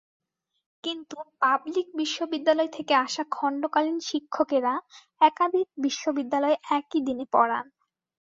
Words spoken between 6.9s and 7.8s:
দিনে পড়ান।